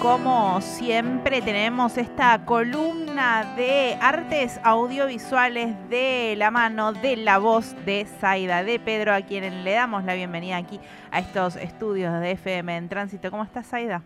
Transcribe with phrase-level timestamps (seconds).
[0.00, 8.04] como siempre tenemos esta columna de artes audiovisuales de la mano de la voz de
[8.04, 10.78] Zaida de Pedro, a quien le damos la bienvenida aquí
[11.10, 13.30] a estos estudios de FM en tránsito.
[13.30, 14.02] ¿Cómo estás, Zaida?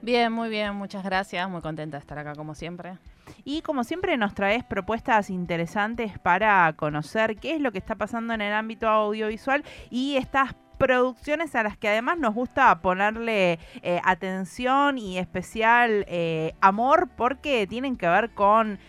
[0.00, 2.98] Bien, muy bien, muchas gracias, muy contenta de estar acá como siempre.
[3.44, 8.34] Y como siempre nos traes propuestas interesantes para conocer qué es lo que está pasando
[8.34, 14.00] en el ámbito audiovisual y estas producciones a las que además nos gusta ponerle eh,
[14.02, 18.80] atención y especial eh, amor porque tienen que ver con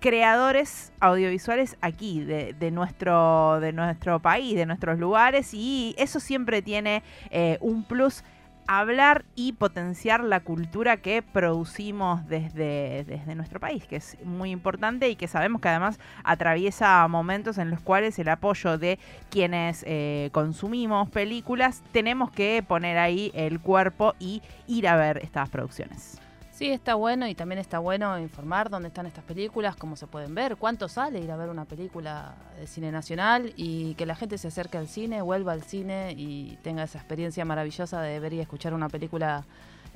[0.00, 6.62] creadores audiovisuales aquí, de, de, nuestro, de nuestro país, de nuestros lugares, y eso siempre
[6.62, 8.24] tiene eh, un plus
[8.68, 15.08] hablar y potenciar la cultura que producimos desde, desde nuestro país, que es muy importante
[15.08, 18.98] y que sabemos que además atraviesa momentos en los cuales el apoyo de
[19.30, 25.48] quienes eh, consumimos películas tenemos que poner ahí el cuerpo y ir a ver estas
[25.48, 26.20] producciones.
[26.58, 30.34] Sí, está bueno y también está bueno informar dónde están estas películas, cómo se pueden
[30.34, 34.38] ver, cuánto sale ir a ver una película de cine nacional y que la gente
[34.38, 38.40] se acerque al cine, vuelva al cine y tenga esa experiencia maravillosa de ver y
[38.40, 39.46] escuchar una película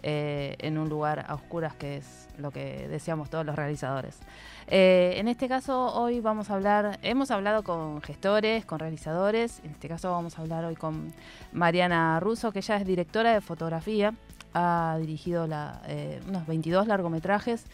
[0.03, 4.19] eh, en un lugar a oscuras, que es lo que deseamos todos los realizadores.
[4.67, 9.73] Eh, en este caso, hoy vamos a hablar, hemos hablado con gestores, con realizadores, en
[9.73, 11.12] este caso vamos a hablar hoy con
[11.53, 14.14] Mariana Russo, que ella es directora de fotografía
[14.55, 15.47] ha dirigido
[15.86, 17.64] eh, unos 22 largometrajes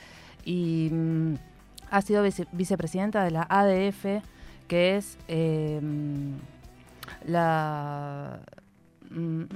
[0.45, 1.35] y mm,
[1.91, 4.23] ha sido vicepresidenta de la ADF,
[4.67, 5.81] que es eh,
[7.25, 8.41] la...
[9.11, 9.49] Mm, mm,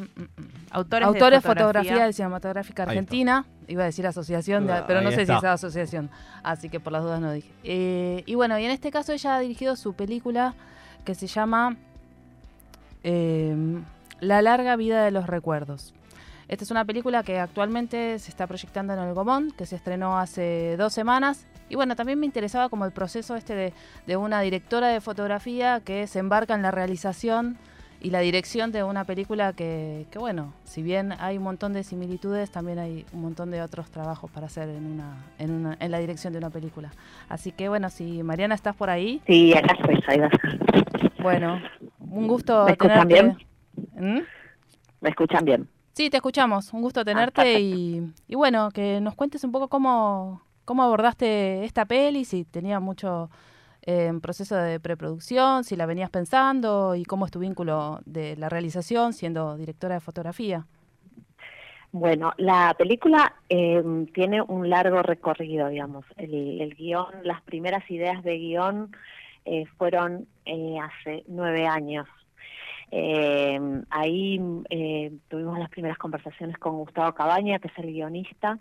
[0.70, 2.06] Autores, de fotografía.
[2.06, 6.10] de cinematográfica argentina, iba a decir asociación, pero no sé si es asociación,
[6.42, 7.50] así que por las dudas no dije.
[7.64, 10.54] Eh, y bueno, y en este caso ella ha dirigido su película
[11.04, 11.76] que se llama
[13.02, 15.94] La larga vida de los recuerdos.
[16.52, 20.18] Esta es una película que actualmente se está proyectando en el Gomón, que se estrenó
[20.18, 21.46] hace dos semanas.
[21.70, 23.72] Y bueno, también me interesaba como el proceso este
[24.06, 27.56] de, una directora de fotografía que se embarca en la realización
[28.02, 32.50] y la dirección de una película que, bueno, si bien hay un montón de similitudes,
[32.50, 35.98] también hay un montón de otros trabajos para hacer en una, en, una, en la
[35.98, 36.90] dirección de una película.
[37.28, 39.22] Así que bueno, si Mariana estás por ahí.
[39.26, 40.28] Sí, acá estoy, Saida.
[41.22, 41.62] Bueno,
[42.00, 42.64] un gusto.
[42.64, 43.36] ¿Me escuchan bien?
[43.94, 44.20] ¿Mm?
[45.00, 45.68] ¿Me escuchan bien?
[45.92, 46.72] Sí, te escuchamos.
[46.72, 51.84] Un gusto ah, tenerte y, bueno, que nos cuentes un poco cómo, cómo abordaste esta
[51.84, 53.30] peli, si tenía mucho
[53.82, 58.48] eh, proceso de preproducción, si la venías pensando y cómo es tu vínculo de la
[58.48, 60.66] realización siendo directora de fotografía.
[61.90, 66.06] Bueno, la película em, tiene un largo recorrido, digamos.
[66.16, 68.96] El, el, guion, las primeras ideas de guion
[69.44, 72.08] eh, fueron eh, hace nueve años
[72.94, 74.38] eh, ahí
[74.68, 78.58] eh, tuvimos las primeras conversaciones con Gustavo Cabaña, que es el guionista.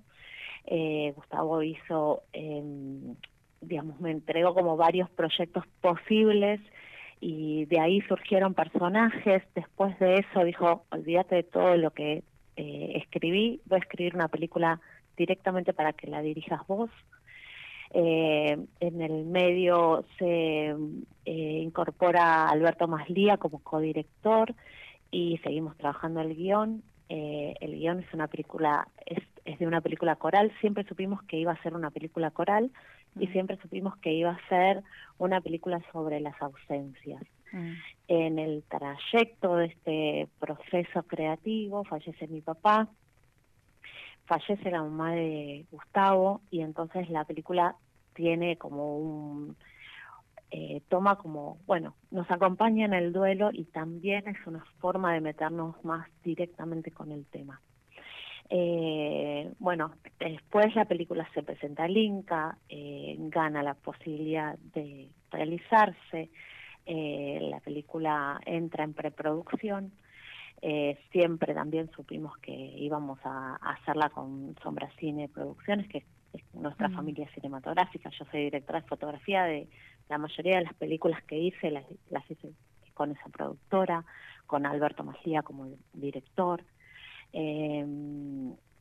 [1.16, 3.16] Gustavo hizo, em,
[3.62, 6.60] digamos, me entregó como varios proyectos posibles
[7.20, 9.44] y de ahí surgieron personajes.
[9.56, 12.24] Después de eso dijo, olvídate de todo lo que
[12.56, 14.82] eh, escribí, voy a escribir una película
[15.16, 16.90] directamente para que la dirijas vos.
[17.94, 20.74] Eh, en el medio se
[21.26, 24.56] eh, incorpora Alberto Maslía como codirector
[25.12, 26.84] y seguimos trabajando el guion.
[27.10, 29.20] Eh, el guion es una película, es,
[29.60, 30.52] de una película coral.
[30.62, 32.72] Siempre supimos que iba a ser una película coral
[33.20, 33.32] y mm.
[33.32, 34.84] siempre supimos que iba a ser
[35.18, 37.22] una película sobre las ausencias.
[37.52, 37.74] Mm.
[38.08, 42.90] En el trayecto de este proceso creativo fallece mi papá,
[44.26, 47.76] fallece la mamá de Gustavo y entonces la película
[48.14, 49.56] tiene como un
[50.54, 55.22] eh, toma como, bueno, nos acompaña en el duelo y también es una forma de
[55.22, 57.62] meternos más directamente con el tema.
[58.54, 66.30] Eh, bueno, después la película se presenta al Inca, eh, gana la posibilidad de realizarse,
[66.86, 69.94] la película entra en preproducción
[70.64, 76.88] eh, siempre también supimos que íbamos a, hacerla con Sombra Cine Producciones, que es nuestra
[76.88, 76.96] mm.
[76.96, 78.12] familia cinematográfica.
[78.12, 79.68] Yo soy directora de fotografía de
[80.08, 81.86] la mayoría de las películas que hice, las,
[82.30, 82.54] hice
[82.94, 84.06] con esa productora,
[84.46, 86.64] con Alberto Macía como director.
[87.34, 87.86] Eh,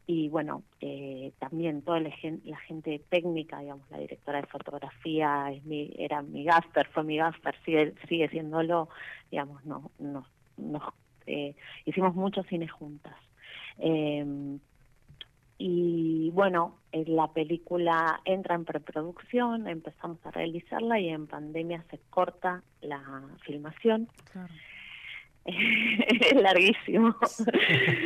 [0.07, 5.95] y bueno, eh, también toda la gente, técnica, digamos, la directora de fotografía es mi,
[5.97, 8.89] era mi gasper, fue mi gasper, sigue, sigue siéndolo,
[9.31, 10.27] digamos, no, no,
[10.57, 10.83] nos
[11.27, 11.55] eh,
[11.85, 13.15] hicimos muchos cines juntas.
[13.79, 14.59] Eh,
[15.63, 22.01] y bueno, eh, la película entra en preproducción, empezamos a realizarla y en pandemia se
[22.11, 24.09] corta la filmación.
[25.45, 27.15] Es larguísimo.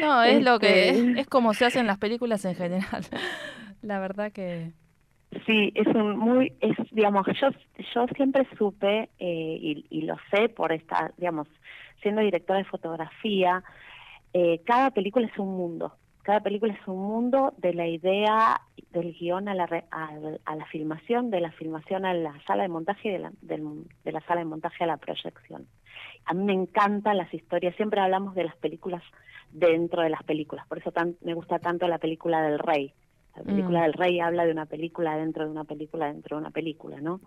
[0.01, 3.05] No, es lo que es, Este, es como se hacen las películas en general.
[3.83, 4.73] La verdad que
[5.47, 7.49] Sí, es un muy, es, digamos, yo,
[7.93, 11.49] yo siempre supe eh, y, y lo sé por esta, digamos,
[12.03, 13.65] siendo directora de fotografía,
[14.33, 15.93] eh, cada película es un mundo.
[16.23, 18.61] Cada película es un mundo de la idea
[18.91, 22.63] del guion a la, re- al- a, la filmación, de la filmación a la sala
[22.63, 25.67] de montaje y de la, del- de la sala de montaje a la proyección.
[26.27, 29.03] A mí me encantan las historias, siempre hablamos de las películas
[29.51, 32.93] dentro de las películas, por eso tan- me gusta tanto la película del rey.
[33.37, 33.83] La película Mm.
[33.83, 37.21] del rey habla de una película dentro de una película dentro de una película, ¿no?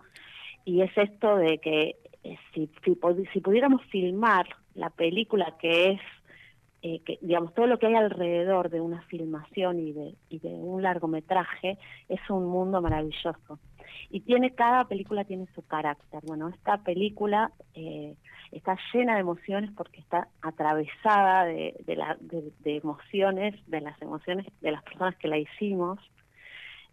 [0.64, 2.98] Y es esto de que eh, si, si,
[3.32, 6.00] si pudiéramos filmar la película que es,
[6.82, 10.48] eh, que, digamos, todo lo que hay alrededor de una filmación y de, y de
[10.48, 11.78] un largometraje,
[12.08, 13.58] es un mundo maravilloso.
[14.10, 16.20] Y tiene, cada película tiene su carácter.
[16.26, 18.14] Bueno, esta película eh,
[18.52, 21.74] está llena de emociones porque está atravesada de,
[22.64, 25.98] emociones, de las emociones de las personas que la hicimos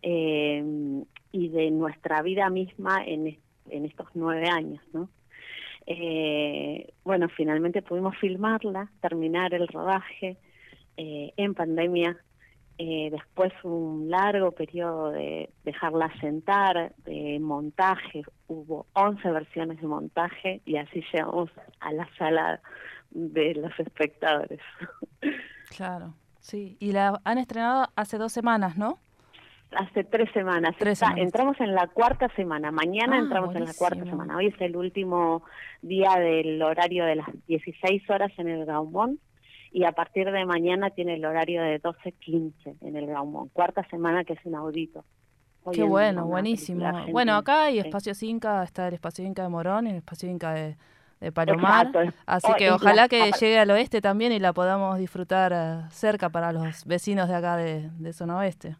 [0.01, 0.63] eh,
[1.31, 3.37] y de nuestra vida misma en,
[3.69, 5.09] en estos nueve años, ¿no?
[5.87, 10.37] Eh, bueno, finalmente pudimos filmarla, terminar el rodaje
[10.97, 12.17] eh, en pandemia,
[12.77, 20.61] eh, después un largo periodo de dejarla sentar, de montaje, hubo 11 versiones de montaje
[20.65, 21.49] y así llegamos
[21.79, 22.61] a la sala
[23.11, 24.59] de los espectadores.
[25.75, 26.75] claro, sí.
[26.79, 28.99] Y la han estrenado hace dos semanas, ¿no?
[29.71, 30.75] Hace tres semanas.
[30.77, 31.19] Tres semanas.
[31.21, 32.71] Entramos en la cuarta semana.
[32.71, 34.37] Mañana Ah, entramos en la cuarta semana.
[34.37, 35.43] Hoy es el último
[35.81, 39.19] día del horario de las 16 horas en el Gaumont
[39.77, 43.51] y a partir de mañana tiene el horario de 12.15 en el Gaumont.
[43.51, 45.03] Cuarta semana que es inaudito.
[45.65, 47.05] Hoy Qué en bueno, buenísimo.
[47.11, 47.87] Bueno, acá hay Sí.
[47.87, 50.77] espacios Inca, está el espacio Inca de Morón y el espacio Inca de,
[51.19, 51.87] de Palomar.
[51.87, 52.13] Exacto.
[52.25, 55.81] Así Oh, que ojalá la- que llegue al oeste también y la podamos disfrutar eh,
[55.89, 58.77] cerca para los vecinos de acá de, de zona oeste.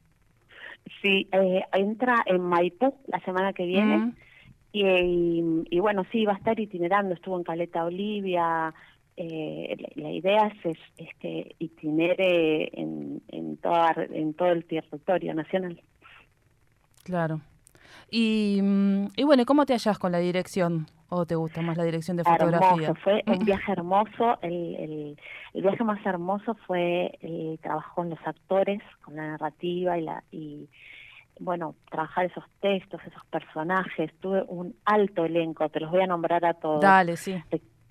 [1.01, 3.97] Sí, eh, entra en Maipú la semana que viene.
[3.97, 4.15] Mm,
[4.71, 8.73] Y, y, y bueno, sí, va a estar itinerando, estuvo en Caleta Olivia.
[9.17, 15.33] Eh, la, la idea es, es, que itinere en, en, toda, en todo el territorio
[15.33, 15.81] nacional.
[17.03, 17.41] claro.
[18.11, 20.87] Y, mm, y bueno, ¿cómo te hallas con la dirección?
[21.09, 22.87] ¿O te gusta más la dirección de fotografía?
[22.87, 24.37] Hermoso, fue un viaje hermoso.
[24.41, 25.19] El, el,
[25.53, 30.23] el viaje más hermoso fue el trabajo con los actores, con la narrativa y la
[30.31, 30.69] y
[31.39, 34.11] bueno, trabajar esos textos, esos personajes.
[34.19, 36.81] Tuve un alto elenco, te los voy a nombrar a todos.
[36.81, 37.35] Dale, sí.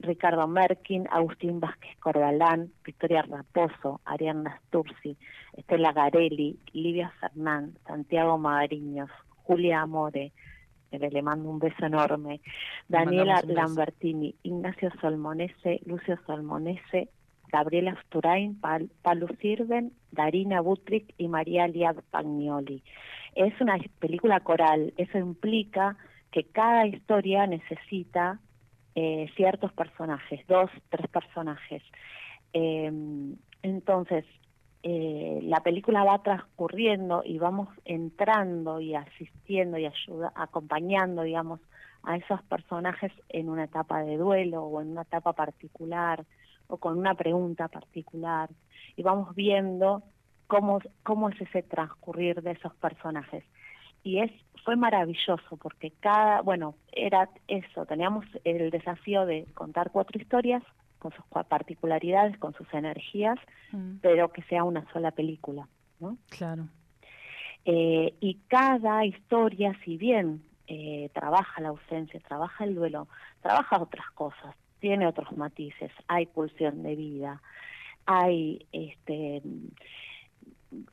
[0.04, 5.16] Ricardo Merkin, Agustín Vázquez Corbalán, Victoria Raposo, Ariana Sturzi,
[5.56, 9.10] Estela Garelli, Livia Fernán, Santiago Magariños,
[9.44, 10.32] Julia Amore,
[10.90, 12.40] que le mando un beso enorme,
[12.88, 13.52] Daniela beso.
[13.52, 17.08] Lambertini, Ignacio Solmonese, Lucio Solmonese,
[17.50, 22.82] Gabriela Sturain, Pal- Palu Sirven, Darina Butrick y María Liad Pagnoli.
[23.34, 25.96] Es una película coral, eso implica
[26.30, 28.40] que cada historia necesita
[28.94, 31.82] eh, ciertos personajes, dos, tres personajes.
[32.52, 32.92] Eh,
[33.62, 34.24] entonces,
[34.86, 41.60] eh, la película va transcurriendo y vamos entrando y asistiendo y ayuda, acompañando, digamos,
[42.02, 46.24] a esos personajes en una etapa de duelo o en una etapa particular
[46.66, 48.50] o con una pregunta particular
[48.94, 50.02] y vamos viendo
[50.46, 53.42] cómo, cómo es ese transcurrir de esos personajes.
[54.04, 54.30] Y es
[54.64, 60.62] fue maravilloso porque cada, bueno, era eso, teníamos el desafío de contar cuatro historias
[60.98, 63.38] con sus particularidades, con sus energías,
[63.74, 65.68] Mm, pero que sea una sola película,
[65.98, 66.16] ¿no?
[66.28, 66.68] claro.
[67.64, 73.08] Eh, y cada historia, si bien eh, trabaja la ausencia, trabaja el duelo,
[73.40, 77.40] trabaja otras cosas, tiene otros matices, hay pulsión de vida,
[78.04, 79.42] hay este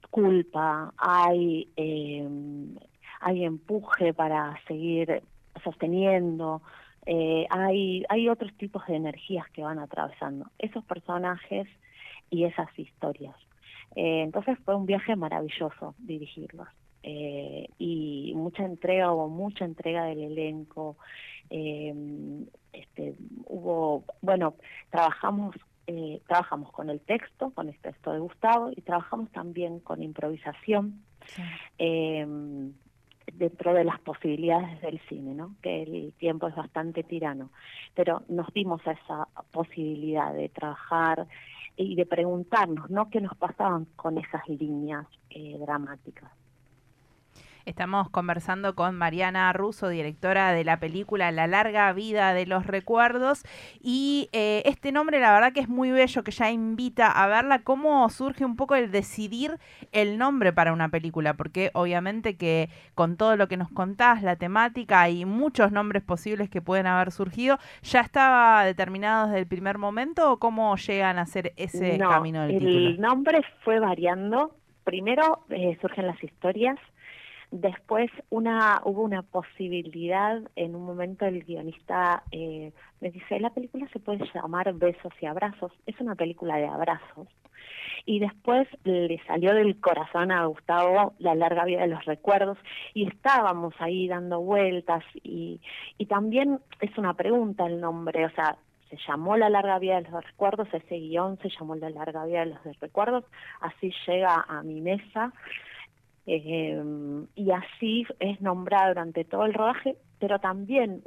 [0.09, 2.27] culpa, hay eh,
[3.21, 5.21] hay empuje para seguir
[5.63, 6.61] sosteniendo,
[7.05, 11.67] eh, hay hay otros tipos de energías que van atravesando esos personajes
[12.29, 13.35] y esas historias.
[13.95, 16.67] Eh, entonces fue un viaje maravilloso dirigirlos.
[17.03, 20.97] Eh, y mucha entrega, hubo mucha entrega del elenco.
[21.49, 21.93] Eh,
[22.73, 23.15] este,
[23.47, 24.53] hubo, bueno,
[24.91, 25.55] trabajamos,
[25.87, 31.03] eh, trabajamos con el texto, con el texto de Gustavo, y trabajamos también con improvisación
[31.25, 31.41] Sí.
[31.77, 32.25] eh,
[33.41, 35.55] dentro de las posibilidades del cine, ¿no?
[35.63, 37.49] Que el tiempo es bastante tirano,
[37.95, 41.25] pero nos dimos esa posibilidad de trabajar
[41.75, 43.09] y de preguntarnos, ¿no?
[43.09, 46.31] ¿Qué nos pasaban con esas líneas eh, dramáticas?
[47.65, 53.43] Estamos conversando con Mariana Russo, directora de la película La larga vida de los recuerdos.
[53.79, 57.59] Y eh, este nombre, la verdad que es muy bello, que ya invita a verla.
[57.59, 59.59] ¿Cómo surge un poco el decidir
[59.91, 61.35] el nombre para una película?
[61.35, 66.49] Porque obviamente que con todo lo que nos contás, la temática y muchos nombres posibles
[66.49, 71.25] que pueden haber surgido, ¿ya estaba determinado desde el primer momento o cómo llegan a
[71.27, 72.71] ser ese camino del título?
[72.71, 74.55] El nombre fue variando.
[74.83, 76.79] Primero eh, surgen las historias
[77.51, 83.89] Después una, hubo una posibilidad, en un momento el guionista eh, me dice, la película
[83.91, 87.27] se puede llamar Besos y Abrazos, es una película de abrazos.
[88.05, 92.57] Y después le salió del corazón a Gustavo la larga vida de los recuerdos
[92.93, 95.59] y estábamos ahí dando vueltas y,
[95.97, 98.57] y también es una pregunta el nombre, o sea,
[98.89, 102.45] se llamó La larga vida de los recuerdos, ese guion se llamó La larga vida
[102.45, 103.25] de los recuerdos,
[103.59, 105.33] así llega a mi mesa
[106.25, 106.81] eh,
[107.35, 111.03] y así es nombrada durante todo el rodaje, pero también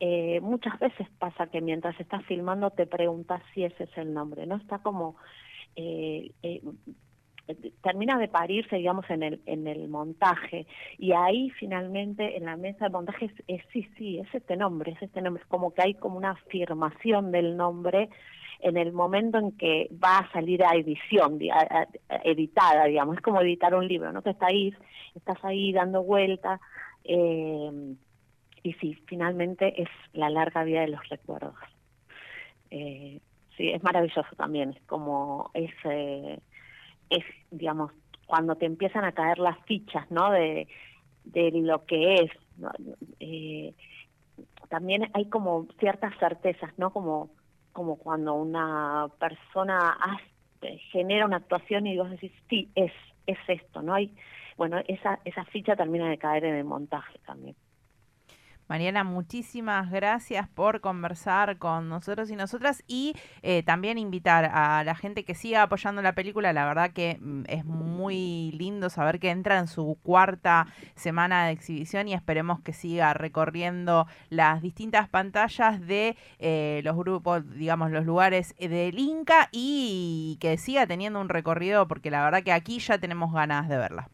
[0.00, 4.46] eh, muchas veces pasa que mientras estás filmando te preguntas si ese es el nombre,
[4.46, 4.56] ¿no?
[4.56, 5.16] Está como...
[5.74, 6.62] Eh, eh,
[7.82, 10.66] termina de parirse, digamos, en el, en el montaje.
[10.98, 15.02] Y ahí finalmente en la mesa de montaje es, sí, sí, es este nombre, es
[15.02, 15.42] este nombre.
[15.42, 18.08] Es como que hay como una afirmación del nombre
[18.60, 21.38] en el momento en que va a salir a edición,
[22.24, 24.22] editada, digamos, es como editar un libro, ¿no?
[24.22, 24.74] Que está ahí,
[25.14, 26.58] estás ahí dando vuelta,
[27.04, 27.94] eh,
[28.62, 31.54] y sí, finalmente es la larga vida de los recuerdos.
[32.70, 33.20] Eh,
[33.56, 36.40] sí, es maravilloso también, es como es, eh,
[37.10, 37.92] es, digamos,
[38.26, 40.30] cuando te empiezan a caer las fichas, ¿no?
[40.30, 40.68] De,
[41.24, 42.30] de lo que es,
[43.20, 43.74] eh,
[44.68, 46.92] también hay como ciertas certezas, ¿no?
[46.92, 47.30] Como
[47.76, 49.98] como cuando una persona
[50.90, 52.90] genera una actuación y vos decís, sí, es,
[53.26, 53.92] es esto, ¿no?
[53.92, 54.14] hay
[54.56, 57.54] Bueno, esa, esa ficha termina de caer en el montaje también.
[58.68, 64.96] Mariana, muchísimas gracias por conversar con nosotros y nosotras y eh, también invitar a la
[64.96, 66.52] gente que siga apoyando la película.
[66.52, 71.52] La verdad que mm, es muy lindo saber que entra en su cuarta semana de
[71.52, 78.04] exhibición y esperemos que siga recorriendo las distintas pantallas de eh, los grupos, digamos, los
[78.04, 82.98] lugares del Inca y que siga teniendo un recorrido porque la verdad que aquí ya
[82.98, 84.08] tenemos ganas de verla.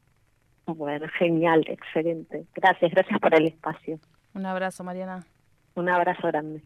[0.67, 2.45] Bueno, genial, excelente.
[2.55, 3.99] Gracias, gracias por el espacio.
[4.35, 5.25] Un abrazo, Mariana.
[5.75, 6.63] Un abrazo grande.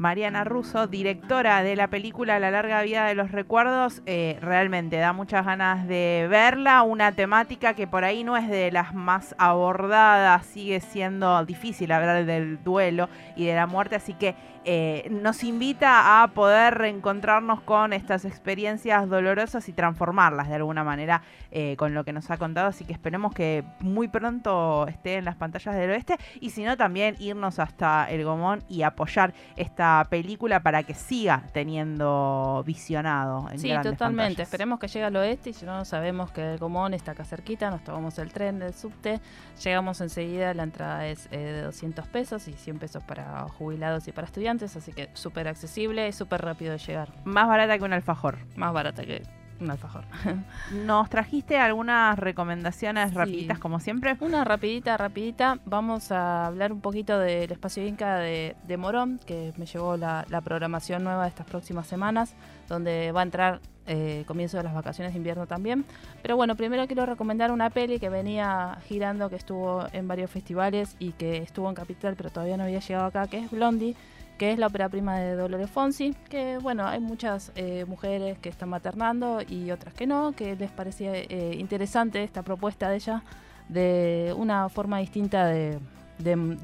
[0.00, 5.12] Mariana Russo, directora de la película La larga vida de los recuerdos, eh, realmente da
[5.12, 10.46] muchas ganas de verla, una temática que por ahí no es de las más abordadas,
[10.46, 16.22] sigue siendo difícil hablar del duelo y de la muerte, así que eh, nos invita
[16.22, 22.04] a poder reencontrarnos con estas experiencias dolorosas y transformarlas de alguna manera eh, con lo
[22.04, 22.68] que nos ha contado.
[22.68, 26.76] Así que esperemos que muy pronto esté en las pantallas del oeste y si no
[26.76, 33.48] también irnos hasta el Gomón y apoyar esta película para que siga teniendo visionado.
[33.50, 34.42] En sí, totalmente.
[34.42, 37.70] Esperemos que llegue al oeste y si no sabemos que el Gomón está acá cerquita,
[37.70, 39.20] nos tomamos el tren del subte,
[39.64, 44.12] llegamos enseguida, la entrada es eh, de 200 pesos y 100 pesos para jubilados y
[44.12, 47.12] para estudiantes así que súper accesible y súper rápido de llegar.
[47.24, 48.38] Más barata que un alfajor.
[48.56, 49.22] Más barata que
[49.60, 50.04] un alfajor.
[50.84, 54.16] ¿Nos trajiste algunas recomendaciones rapiditas como siempre?
[54.20, 55.58] Una rapidita, rapidita.
[55.64, 61.04] Vamos a hablar un poquito del espacio Inca de, Morón, que me llevó la, programación
[61.04, 62.34] nueva de estas próximas semanas,
[62.68, 65.84] donde va a entrar eh, comienzo de las vacaciones de invierno también.
[66.22, 70.96] Pero bueno, primero quiero recomendar una peli que venía girando, que estuvo en varios festivales
[70.98, 73.96] y que estuvo en Capital, pero todavía no había llegado acá, que es Blondie
[74.40, 78.48] que es la ópera prima de Dolores Fonsi, que bueno, hay muchas eh, mujeres que
[78.48, 83.22] están maternando y otras que no, que les parecía eh, interesante esta propuesta de ella
[83.68, 85.78] de una forma distinta de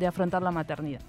[0.08, 1.02] afrontar la maternidad.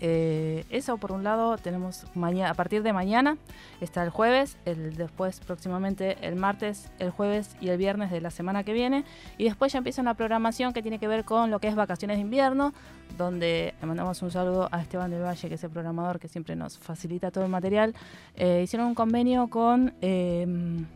[0.00, 3.36] Eh, eso por un lado tenemos mañana, a partir de mañana
[3.80, 8.30] está el jueves, el después próximamente el martes, el jueves y el viernes de la
[8.30, 9.04] semana que viene
[9.38, 12.16] y después ya empieza una programación que tiene que ver con lo que es vacaciones
[12.16, 12.74] de invierno,
[13.16, 16.56] donde le mandamos un saludo a Esteban del Valle que es el programador que siempre
[16.56, 17.94] nos facilita todo el material.
[18.34, 20.86] Eh, hicieron un convenio con em,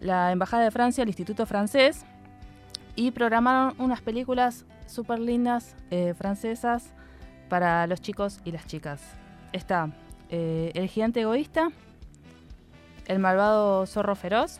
[0.00, 2.04] la Embajada de Francia, el Instituto Francés
[2.94, 6.92] y programaron unas películas súper lindas eh, francesas
[7.52, 9.02] para los chicos y las chicas.
[9.52, 9.90] Está
[10.30, 11.68] eh, El gigante egoísta,
[13.04, 14.58] El malvado zorro feroz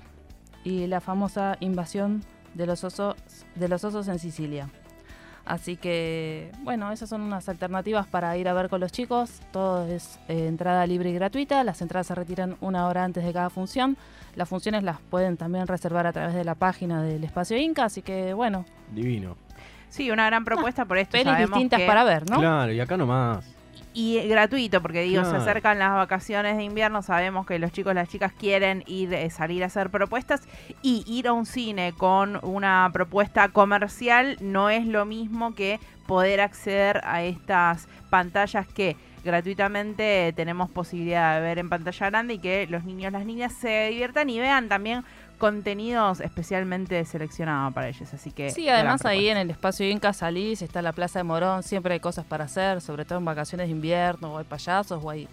[0.63, 2.23] y la famosa invasión
[2.53, 3.17] de los osos,
[3.55, 4.69] de los osos en Sicilia.
[5.47, 9.41] Así que, bueno, esas son unas alternativas para ir a ver con los chicos.
[9.53, 11.65] Todo es eh, entrada libre y gratuita.
[11.65, 13.97] Las entradas se retiran una hora antes de cada función.
[14.37, 17.87] Las funciones las pueden también reservar a través de la página del Espacio Inca.
[17.87, 18.67] Así que, bueno.
[18.95, 19.35] Divino.
[19.93, 21.13] Sí, una gran propuesta por esto.
[21.13, 22.39] Pelis distintas para ver, ¿no?
[22.39, 23.45] Claro, y acá nomás
[23.95, 27.95] y gratuito, porque digo, se acercan las vacaciones de invierno, sabemos que los chicos y
[27.95, 30.43] las chicas quieren ir, eh, salir a hacer propuestas
[30.81, 36.41] y ir a un cine con una propuesta comercial no es lo mismo que poder
[36.41, 42.67] acceder a estas pantallas que gratuitamente tenemos posibilidad de ver en pantalla grande y que
[42.69, 45.05] los niños, las niñas se diviertan y vean también
[45.39, 48.15] contenidos especialmente seleccionados para ellos.
[48.15, 48.51] Así que.
[48.51, 52.01] Sí, además ahí en el espacio Inca salís, está la Plaza de Morón, siempre hay
[52.01, 55.29] cosas para hacer, sobre todo en vacaciones de invierno, o hay payasos, o hay,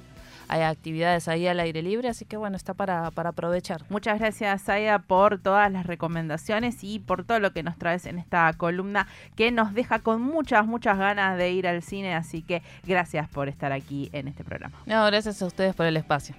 [0.49, 3.83] hay actividades ahí al aire libre, así que bueno, está para, para aprovechar.
[3.89, 8.17] Muchas gracias, Saida, por todas las recomendaciones y por todo lo que nos traes en
[8.17, 12.63] esta columna que nos deja con muchas, muchas ganas de ir al cine, así que
[12.85, 14.77] gracias por estar aquí en este programa.
[14.85, 16.35] No, gracias a ustedes por el espacio.